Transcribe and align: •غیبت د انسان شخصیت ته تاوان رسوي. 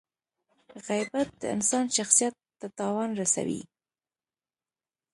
•غیبت 0.87 1.29
د 1.41 1.43
انسان 1.55 1.85
شخصیت 1.97 2.33
ته 2.59 2.67
تاوان 2.77 3.09
رسوي. 3.21 3.61